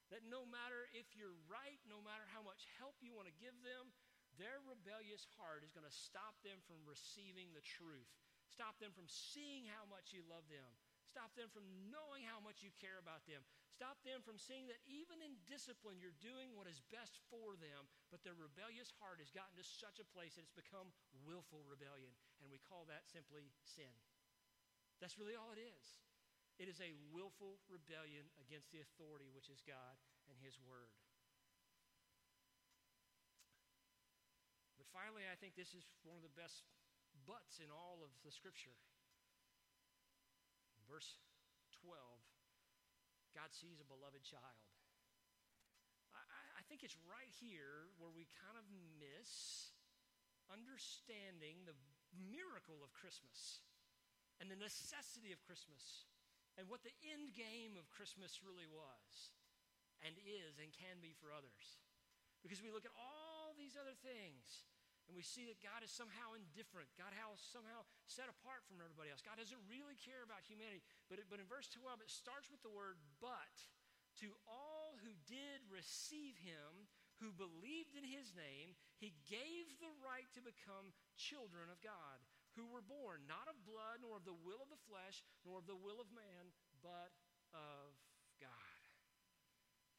[0.08, 3.54] That no matter if you're right, no matter how much help you want to give
[3.62, 3.94] them,
[4.40, 8.10] their rebellious heart is going to stop them from receiving the truth,
[8.48, 10.70] stop them from seeing how much you love them,
[11.10, 13.42] Stop them from knowing how much you care about them.
[13.66, 17.90] Stop them from seeing that even in discipline, you're doing what is best for them,
[18.14, 20.94] but their rebellious heart has gotten to such a place that it's become
[21.26, 22.14] willful rebellion.
[22.38, 23.90] And we call that simply sin.
[25.02, 25.98] That's really all it is.
[26.62, 29.98] It is a willful rebellion against the authority, which is God
[30.30, 30.94] and His Word.
[34.78, 36.62] But finally, I think this is one of the best
[37.26, 38.78] buts in all of the Scripture.
[40.90, 41.22] Verse
[41.86, 41.94] 12
[43.30, 44.58] God sees a beloved child.
[46.10, 48.66] I, I think it's right here where we kind of
[48.98, 49.70] miss
[50.50, 51.78] understanding the
[52.18, 53.62] miracle of Christmas
[54.42, 56.10] and the necessity of Christmas
[56.58, 59.30] and what the end game of Christmas really was
[60.02, 61.78] and is and can be for others.
[62.42, 64.66] Because we look at all these other things
[65.10, 66.86] and we see that God is somehow indifferent.
[66.94, 69.18] God is somehow set apart from everybody else.
[69.18, 70.86] God doesn't really care about humanity.
[71.10, 73.58] But, it, but in verse 12, it starts with the word but.
[74.22, 76.86] To all who did receive him,
[77.18, 82.22] who believed in his name, he gave the right to become children of God,
[82.54, 85.66] who were born not of blood, nor of the will of the flesh, nor of
[85.66, 86.54] the will of man,
[86.86, 87.10] but
[87.50, 87.98] of
[88.38, 88.78] God.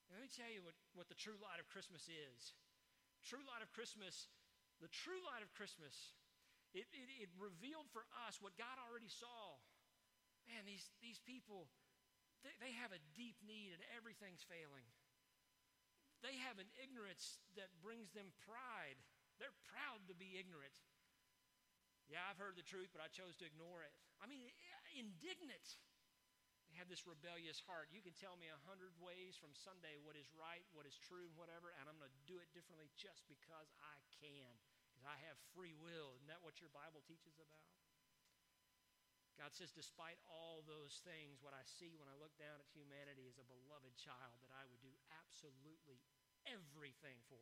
[0.08, 2.56] And let me tell you what, what the true light of Christmas is.
[3.28, 4.32] True light of Christmas
[4.82, 5.94] the true light of Christmas,
[6.74, 9.62] it, it, it revealed for us what God already saw.
[10.50, 11.70] Man, these, these people,
[12.42, 14.88] they, they have a deep need and everything's failing.
[16.26, 18.98] They have an ignorance that brings them pride.
[19.42, 20.74] They're proud to be ignorant.
[22.10, 23.94] Yeah, I've heard the truth, but I chose to ignore it.
[24.22, 25.80] I mean, eh, indignant.
[26.70, 27.92] They have this rebellious heart.
[27.92, 31.28] You can tell me a hundred ways from Sunday what is right, what is true,
[31.28, 34.56] and whatever, and I'm going to do it differently just because I can.
[35.06, 36.16] I have free will.
[36.18, 37.66] Isn't that what your Bible teaches about?
[39.40, 43.26] God says, despite all those things, what I see when I look down at humanity
[43.26, 45.98] is a beloved child that I would do absolutely
[46.46, 47.42] everything for.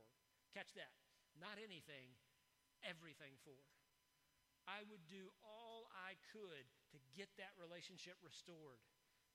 [0.56, 0.95] Catch that.
[1.36, 2.15] Not anything,
[2.88, 3.60] everything for.
[4.63, 8.80] I would do all I could to get that relationship restored,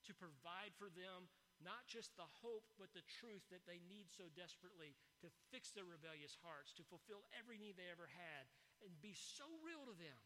[0.08, 1.28] to provide for them
[1.62, 5.86] not just the hope, but the truth that they need so desperately to fix their
[5.86, 8.44] rebellious hearts, to fulfill every need they ever had,
[8.82, 10.20] and be so real to them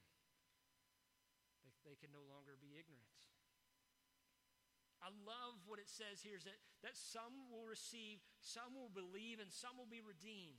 [1.68, 3.18] that they can no longer be ignorant.
[4.98, 9.38] I love what it says here is that, that some will receive, some will believe,
[9.38, 10.58] and some will be redeemed.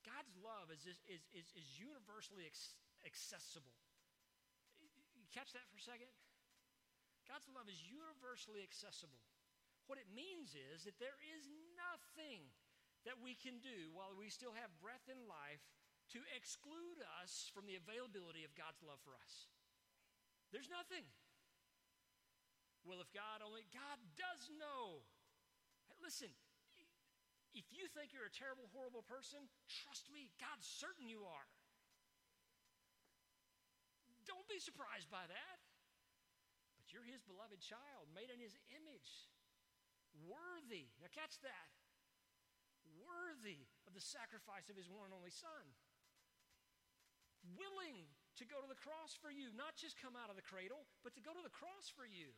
[0.00, 0.96] God's love is, is,
[1.28, 2.48] is, is universally
[3.04, 3.76] accessible.
[5.12, 6.08] You catch that for a second?
[7.28, 9.20] God's love is universally accessible.
[9.90, 12.46] What it means is that there is nothing
[13.02, 15.66] that we can do while we still have breath in life
[16.14, 19.50] to exclude us from the availability of God's love for us.
[20.54, 21.02] There's nothing.
[22.86, 25.02] Well, if God only, God does know.
[25.98, 26.30] Listen,
[27.50, 31.50] if you think you're a terrible, horrible person, trust me, God's certain you are.
[34.22, 35.58] Don't be surprised by that.
[36.78, 39.26] But you're His beloved child, made in His image.
[40.14, 40.90] Worthy.
[40.98, 41.68] Now, catch that.
[43.00, 45.64] Worthy of the sacrifice of his one and only Son.
[47.56, 50.88] Willing to go to the cross for you, not just come out of the cradle,
[51.00, 52.32] but to go to the cross for you.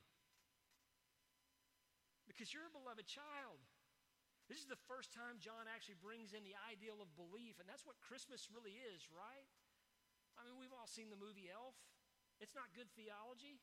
[2.26, 3.60] Because you're a beloved child.
[4.50, 7.86] This is the first time John actually brings in the ideal of belief, and that's
[7.86, 9.48] what Christmas really is, right?
[10.38, 11.78] I mean, we've all seen the movie Elf.
[12.42, 13.62] It's not good theology.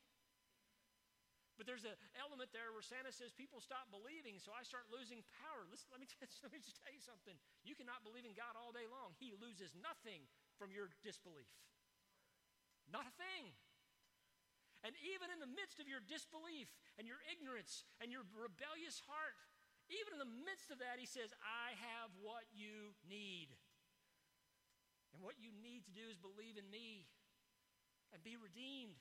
[1.60, 5.20] But there's an element there where Santa says people stop believing, so I start losing
[5.44, 5.68] power.
[5.68, 6.08] Listen, let me,
[6.44, 7.36] let me just tell you something.
[7.68, 9.12] You cannot believe in God all day long.
[9.20, 10.24] He loses nothing
[10.56, 11.52] from your disbelief.
[12.88, 13.52] Not a thing.
[14.88, 19.36] And even in the midst of your disbelief and your ignorance and your rebellious heart,
[19.92, 23.52] even in the midst of that, he says, I have what you need.
[25.12, 27.04] And what you need to do is believe in me
[28.16, 28.96] and be redeemed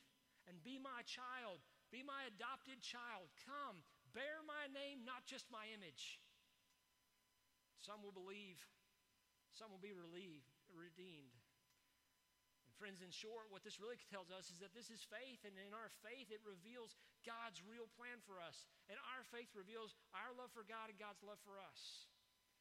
[0.51, 3.29] and be my child, be my adopted child.
[3.45, 3.81] Come,
[4.13, 6.21] bear my name, not just my image.
[7.81, 8.59] Some will believe,
[9.55, 11.33] some will be relieved, redeemed.
[12.67, 15.55] And friends, in short, what this really tells us is that this is faith, and
[15.57, 16.93] in our faith, it reveals
[17.25, 18.67] God's real plan for us.
[18.91, 22.09] And our faith reveals our love for God and God's love for us.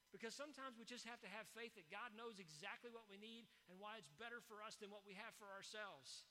[0.08, 3.44] Because sometimes we just have to have faith that God knows exactly what we need
[3.68, 6.24] and why it's better for us than what we have for ourselves.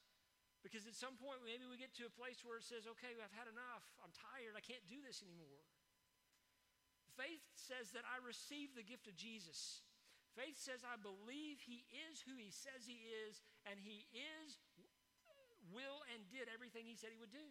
[0.65, 3.33] Because at some point, maybe we get to a place where it says, okay, I've
[3.33, 3.85] had enough.
[4.01, 4.57] I'm tired.
[4.57, 5.63] I can't do this anymore.
[7.17, 9.81] Faith says that I receive the gift of Jesus.
[10.37, 14.61] Faith says I believe he is who he says he is, and he is,
[15.73, 17.49] will, and did everything he said he would do.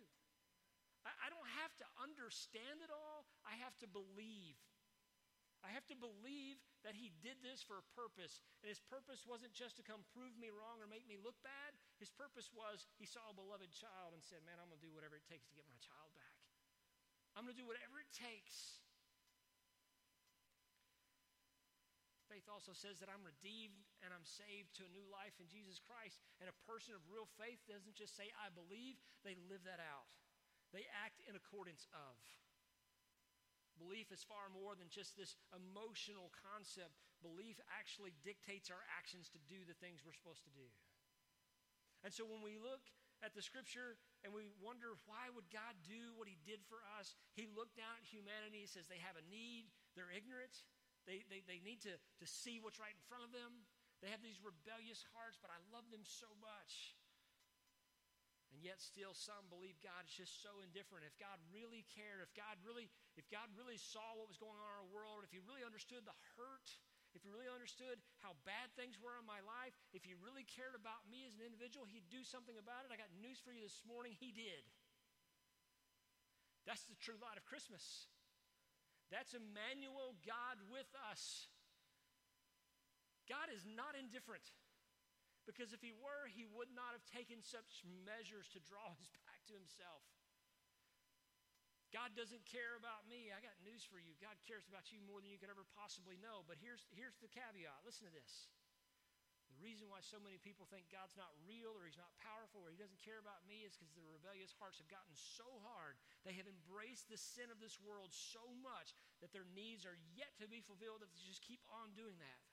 [1.03, 4.55] I, I don't have to understand it all, I have to believe.
[5.65, 8.45] I have to believe that he did this for a purpose.
[8.63, 11.75] And his purpose wasn't just to come prove me wrong or make me look bad.
[11.99, 14.95] His purpose was he saw a beloved child and said, Man, I'm going to do
[14.95, 16.37] whatever it takes to get my child back.
[17.35, 18.81] I'm going to do whatever it takes
[22.37, 25.81] Faith also says that I'm redeemed and I'm saved to a new life in Jesus
[25.81, 26.21] Christ.
[26.43, 30.05] And a person of real faith doesn't just say, I believe, they live that out.
[30.75, 32.13] They act in accordance of.
[33.77, 36.97] Belief is far more than just this emotional concept.
[37.21, 40.69] Belief actually dictates our actions to do the things we're supposed to do.
[42.05, 42.85] And so when we look
[43.25, 47.17] at the scripture and we wonder why would God do what he did for us?
[47.33, 50.53] He looked down at humanity, he says they have a need, they're ignorant,
[51.09, 53.65] they, they, they need to, to see what's right in front of them.
[54.05, 56.99] They have these rebellious hearts, but I love them so much.
[58.55, 61.03] And yet still some believe God is just so indifferent.
[61.03, 62.87] If God really cared, if God really,
[63.19, 66.07] if God really saw what was going on in our world, if he really understood
[66.07, 66.79] the hurt,
[67.17, 70.77] if he really understood how bad things were in my life, if he really cared
[70.77, 72.93] about me as an individual, he'd do something about it.
[72.93, 74.13] I got news for you this morning.
[74.15, 74.63] He did.
[76.69, 78.11] That's the true light of Christmas.
[79.09, 81.49] That's Emmanuel, God with us.
[83.31, 84.51] God is not indifferent.
[85.47, 89.41] Because if he were, he would not have taken such measures to draw us back
[89.47, 90.03] to himself.
[91.95, 93.31] God doesn't care about me.
[93.31, 94.19] I got news for you.
[94.19, 96.43] God cares about you more than you could ever possibly know.
[96.45, 98.51] But here's, here's the caveat listen to this.
[99.47, 102.69] The reason why so many people think God's not real or He's not powerful or
[102.69, 105.97] He doesn't care about me is because the rebellious hearts have gotten so hard.
[106.27, 108.93] They have embraced the sin of this world so much
[109.25, 112.46] that their needs are yet to be fulfilled if they just keep on doing that.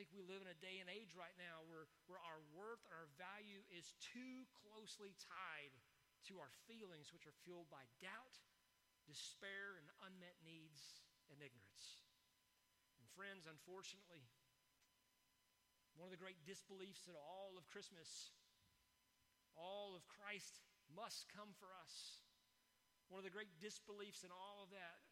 [0.00, 2.96] Think we live in a day and age right now where, where our worth and
[2.96, 5.76] our value is too closely tied
[6.24, 8.40] to our feelings, which are fueled by doubt,
[9.04, 12.00] despair, and unmet needs and ignorance.
[12.96, 14.24] And friends, unfortunately,
[15.92, 18.32] one of the great disbeliefs in all of Christmas.
[19.52, 20.64] All of Christ
[20.96, 22.24] must come for us.
[23.12, 25.04] One of the great disbeliefs in all of that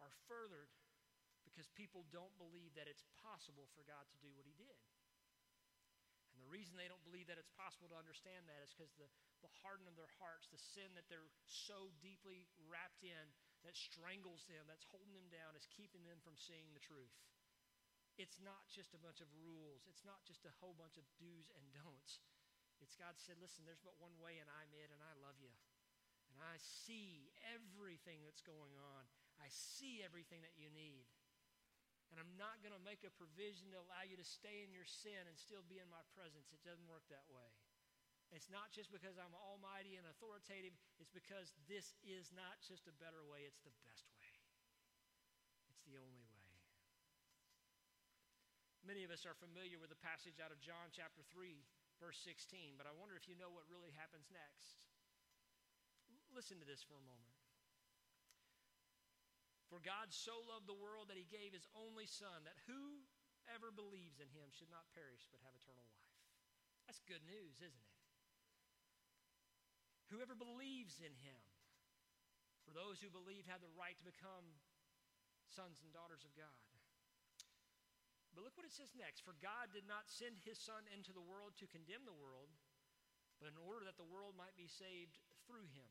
[0.00, 0.72] are furthered
[1.60, 4.80] because people don't believe that it's possible for God to do what He did.
[6.32, 9.12] And the reason they don't believe that it's possible to understand that is because the,
[9.44, 13.28] the harden of their hearts, the sin that they're so deeply wrapped in,
[13.60, 17.12] that strangles them, that's holding them down, is keeping them from seeing the truth.
[18.16, 21.52] It's not just a bunch of rules, it's not just a whole bunch of do's
[21.52, 22.24] and don'ts.
[22.80, 25.52] It's God said, Listen, there's but one way, and I'm it, and I love you.
[26.32, 29.04] And I see everything that's going on,
[29.36, 31.04] I see everything that you need.
[32.10, 34.86] And I'm not going to make a provision to allow you to stay in your
[34.86, 36.50] sin and still be in my presence.
[36.50, 37.54] It doesn't work that way.
[38.30, 42.94] It's not just because I'm almighty and authoritative, it's because this is not just a
[43.02, 44.30] better way, it's the best way.
[45.66, 46.46] It's the only way.
[48.86, 51.58] Many of us are familiar with the passage out of John chapter 3,
[51.98, 54.86] verse 16, but I wonder if you know what really happens next.
[56.30, 57.39] Listen to this for a moment.
[59.70, 64.18] For God so loved the world that he gave his only Son, that whoever believes
[64.18, 66.10] in him should not perish but have eternal life.
[66.90, 67.94] That's good news, isn't it?
[70.10, 71.38] Whoever believes in him.
[72.66, 74.58] For those who believe have the right to become
[75.46, 76.66] sons and daughters of God.
[78.34, 79.22] But look what it says next.
[79.22, 82.50] For God did not send his Son into the world to condemn the world,
[83.38, 85.90] but in order that the world might be saved through him.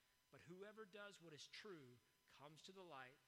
[0.31, 1.99] But whoever does what is true
[2.39, 3.19] comes to the light,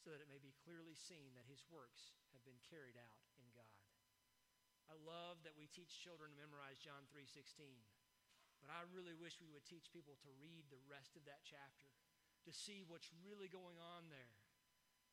[0.00, 3.46] so that it may be clearly seen that his works have been carried out in
[3.52, 3.76] God.
[4.88, 7.84] I love that we teach children to memorize John 3:16.
[8.62, 11.92] But I really wish we would teach people to read the rest of that chapter
[12.44, 14.34] to see what's really going on there.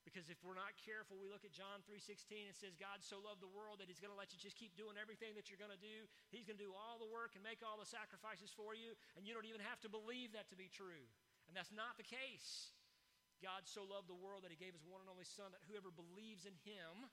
[0.03, 3.39] Because if we're not careful, we look at John 3:16 and says God so loved
[3.39, 5.71] the world that he's going to let you just keep doing everything that you're going
[5.71, 6.07] to do.
[6.27, 9.25] He's going to do all the work and make all the sacrifices for you, and
[9.25, 11.07] you don't even have to believe that to be true.
[11.53, 12.73] And that's not the case.
[13.45, 15.93] God so loved the world that he gave his one and only son that whoever
[15.93, 17.05] believes in him,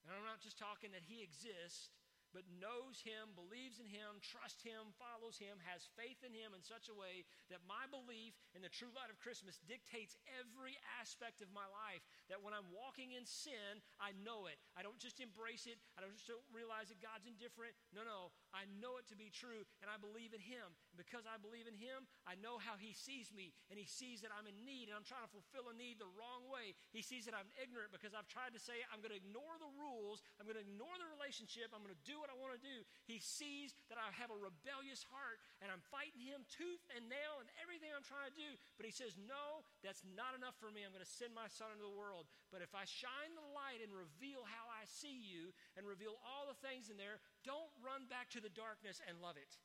[0.00, 1.92] and I'm not just talking that he exists,
[2.30, 6.62] but knows him, believes in him, trusts him, follows him, has faith in him in
[6.62, 11.42] such a way that my belief in the true light of Christmas dictates every aspect
[11.42, 12.02] of my life.
[12.30, 14.62] That when I'm walking in sin, I know it.
[14.78, 17.74] I don't just embrace it, I don't just don't realize that God's indifferent.
[17.90, 20.70] No, no, I know it to be true, and I believe in him.
[20.94, 24.22] And because I believe in him, I know how he sees me, and he sees
[24.22, 26.78] that I'm in need, and I'm trying to fulfill a need the wrong way.
[26.94, 29.70] He sees that I'm ignorant because I've tried to say, I'm going to ignore the
[29.74, 32.62] rules, I'm going to ignore the relationship, I'm going to do what I want to
[32.62, 32.84] do.
[33.08, 37.40] He sees that I have a rebellious heart and I'm fighting him tooth and nail
[37.40, 38.50] and everything I'm trying to do.
[38.76, 40.84] But he says, No, that's not enough for me.
[40.84, 42.28] I'm going to send my son into the world.
[42.52, 46.46] But if I shine the light and reveal how I see you and reveal all
[46.46, 49.56] the things in there, don't run back to the darkness and love it.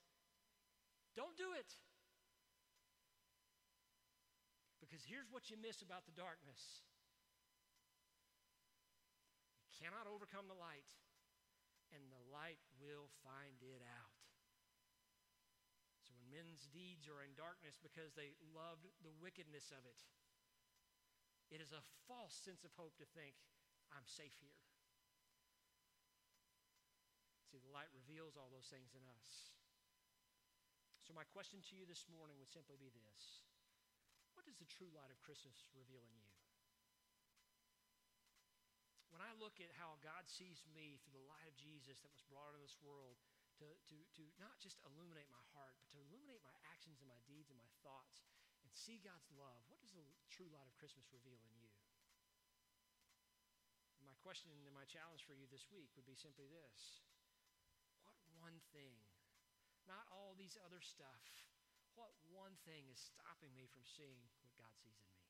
[1.14, 1.70] Don't do it.
[4.80, 6.86] Because here's what you miss about the darkness
[9.66, 10.88] you cannot overcome the light
[11.96, 14.20] and the light will find it out.
[16.04, 20.04] So when men's deeds are in darkness because they loved the wickedness of it,
[21.50, 23.40] it is a false sense of hope to think,
[23.96, 24.60] I'm safe here.
[27.48, 29.56] See, the light reveals all those things in us.
[31.06, 33.46] So, my question to you this morning would simply be this
[34.34, 36.45] What does the true light of Christmas reveal in you?
[39.16, 42.20] When I look at how God sees me through the light of Jesus that was
[42.28, 43.16] brought into this world
[43.64, 47.24] to, to, to not just illuminate my heart, but to illuminate my actions and my
[47.24, 48.28] deeds and my thoughts
[48.60, 51.72] and see God's love, what does the true light of Christmas reveal in you?
[54.04, 57.08] My question and my challenge for you this week would be simply this
[58.04, 59.00] What one thing,
[59.88, 61.24] not all these other stuff,
[61.96, 65.24] what one thing is stopping me from seeing what God sees in me?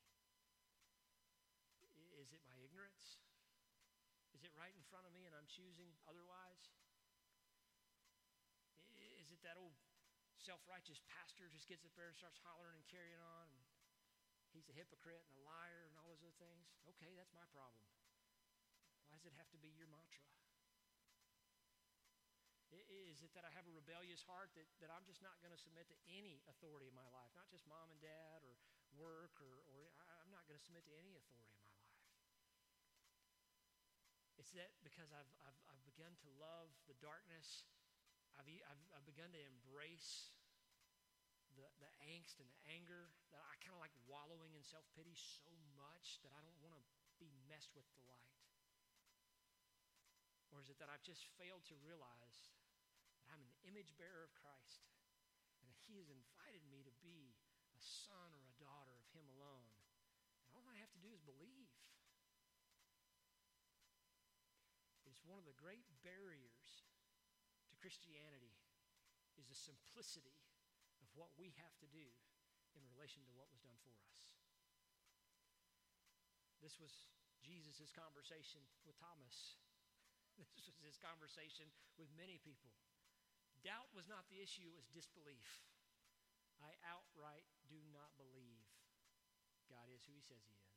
[2.17, 3.21] Is it my ignorance?
[4.45, 6.69] Is it right in front of me and I'm choosing otherwise?
[9.17, 9.73] Is it that old
[10.37, 13.49] self righteous pastor just gets up there and starts hollering and carrying on?
[13.49, 13.65] And
[14.53, 16.61] he's a hypocrite and a liar and all those other things?
[16.93, 17.81] Okay, that's my problem.
[19.09, 20.29] Why does it have to be your mantra?
[22.69, 25.61] Is it that I have a rebellious heart that, that I'm just not going to
[25.65, 27.33] submit to any authority in my life?
[27.33, 28.53] Not just mom and dad or
[28.93, 29.89] work, or, or
[30.21, 31.74] I'm not going to submit to any authority in my life.
[34.45, 37.65] It's that because I've, I've, I've begun to love the darkness,
[38.37, 40.37] I've, I've, I've begun to embrace
[41.57, 45.17] the, the angst and the anger that I kind of like wallowing in self pity
[45.17, 46.85] so much that I don't want to
[47.17, 48.37] be messed with the light?
[50.53, 52.53] Or is it that I've just failed to realize
[53.25, 54.85] that I'm an image bearer of Christ
[55.57, 57.33] and that He has invited me to be
[57.73, 59.73] a son or a daughter of Him alone?
[60.45, 61.64] And all I have to do is believe.
[65.23, 66.83] One of the great barriers
[67.71, 68.55] to Christianity
[69.39, 70.35] is the simplicity
[70.99, 72.07] of what we have to do
[72.75, 74.35] in relation to what was done for us.
[76.59, 76.91] This was
[77.39, 79.59] Jesus' conversation with Thomas.
[80.55, 82.75] This was his conversation with many people.
[83.63, 85.63] Doubt was not the issue, it was disbelief.
[86.59, 88.67] I outright do not believe
[89.71, 90.75] God is who he says he is.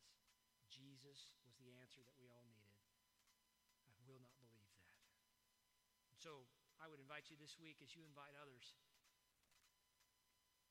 [0.70, 2.78] Jesus was the answer that we all needed
[4.08, 4.88] will not believe that.
[6.18, 6.42] So
[6.82, 8.74] I would invite you this week as you invite others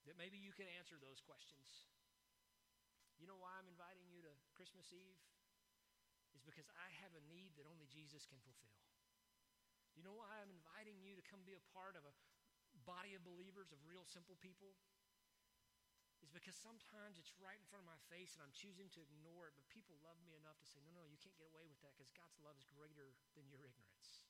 [0.04, 1.88] that maybe you can answer those questions.
[3.20, 5.20] You know why I'm inviting you to Christmas Eve?
[6.36, 8.78] Is because I have a need that only Jesus can fulfill.
[9.98, 12.14] You know why I'm inviting you to come be a part of a
[12.86, 14.78] body of believers, of real simple people?
[16.28, 19.48] is because sometimes it's right in front of my face and I'm choosing to ignore
[19.48, 21.80] it, but people love me enough to say, no, no, you can't get away with
[21.86, 24.27] that because God's love is greater than your ignorance.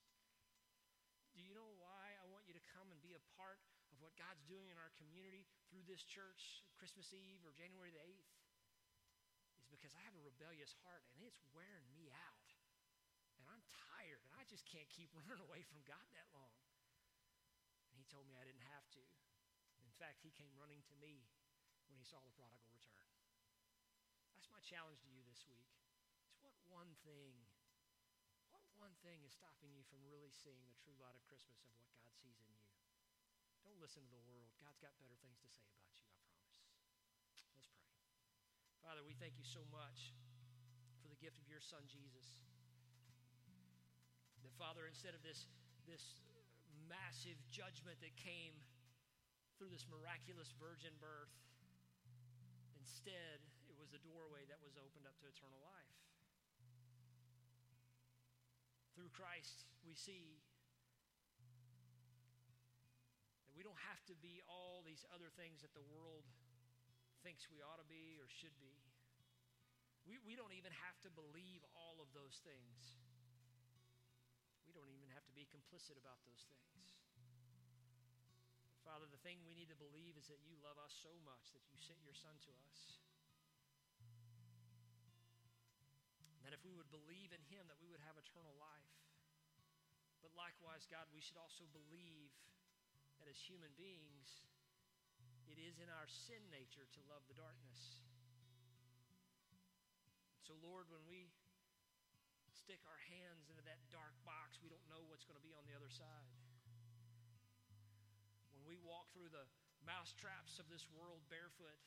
[1.38, 3.62] Do you know why I want you to come and be a part
[3.94, 8.02] of what God's doing in our community through this church, Christmas Eve or January the
[8.02, 8.34] 8th,
[9.62, 12.50] is because I have a rebellious heart and it's wearing me out.
[13.38, 16.58] And I'm tired and I just can't keep running away from God that long.
[17.94, 19.04] And he told me I didn't have to.
[19.86, 21.22] In fact, he came running to me
[21.86, 23.14] when he saw the prodigal return.
[24.34, 25.70] That's my challenge to you this week.
[26.34, 27.38] Is what one thing,
[28.78, 31.90] one thing is stopping you from really seeing the true light of Christmas of what
[31.98, 32.62] God sees in you?
[33.66, 34.48] Don't listen to the world.
[34.62, 36.58] God's got better things to say about you, I promise.
[37.28, 37.66] Let's pray.
[38.86, 40.14] Father, we thank you so much
[41.02, 42.40] for the gift of your son Jesus.
[44.46, 45.50] That Father, instead of this,
[45.90, 46.24] this
[46.88, 48.56] massive judgment that came
[49.58, 51.34] through this miraculous virgin birth,
[52.80, 56.07] instead it was the doorway that was opened up to eternal life.
[58.98, 60.42] Through Christ, we see
[63.46, 66.26] that we don't have to be all these other things that the world
[67.22, 68.74] thinks we ought to be or should be.
[70.10, 72.98] We, we don't even have to believe all of those things.
[74.66, 76.98] We don't even have to be complicit about those things.
[78.82, 81.62] Father, the thing we need to believe is that you love us so much that
[81.70, 82.98] you sent your Son to us.
[86.48, 88.96] That if we would believe in him, that we would have eternal life.
[90.24, 92.32] But likewise, God, we should also believe
[93.20, 94.48] that as human beings,
[95.52, 98.00] it is in our sin nature to love the darkness.
[100.48, 101.28] So, Lord, when we
[102.56, 105.68] stick our hands into that dark box, we don't know what's going to be on
[105.68, 106.28] the other side.
[108.56, 109.44] When we walk through the
[109.84, 111.80] mouse traps of this world barefoot,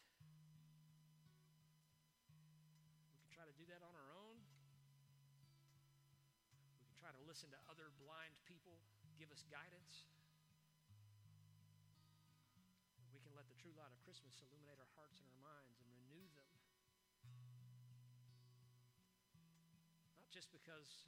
[3.13, 4.41] we can try to do that on our own.
[6.81, 8.75] We can try to listen to other blind people
[9.15, 10.03] give us guidance.
[13.15, 15.87] We can let the true light of Christmas illuminate our hearts and our minds and
[15.95, 16.51] renew them.
[20.19, 21.07] Not just because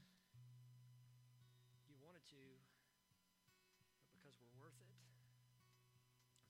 [1.91, 2.43] you wanted to,
[4.07, 4.95] but because we're worth it.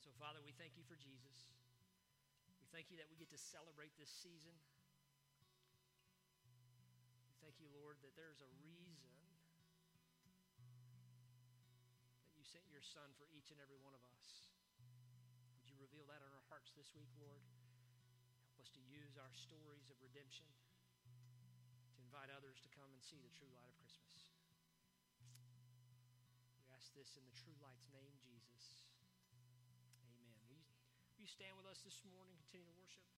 [0.04, 1.48] So, Father, we thank you for Jesus.
[2.60, 4.52] We thank you that we get to celebrate this season.
[7.24, 9.21] We thank you, Lord, that there's a reason
[12.52, 14.52] sent your Son for each and every one of us.
[15.56, 17.40] Would you reveal that in our hearts this week, Lord?
[18.44, 20.44] Help us to use our stories of redemption
[21.96, 24.36] to invite others to come and see the true light of Christmas.
[26.60, 28.84] We ask this in the true light's name, Jesus.
[30.12, 30.36] Amen.
[30.44, 30.60] Will you,
[31.16, 33.08] will you stand with us this morning, continue to worship?